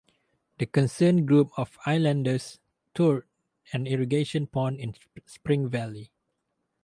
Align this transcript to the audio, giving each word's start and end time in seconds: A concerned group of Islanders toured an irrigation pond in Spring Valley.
A 0.59 0.65
concerned 0.65 1.27
group 1.27 1.51
of 1.57 1.77
Islanders 1.85 2.57
toured 2.95 3.27
an 3.71 3.85
irrigation 3.85 4.47
pond 4.47 4.79
in 4.79 4.95
Spring 5.27 5.69
Valley. 5.69 6.11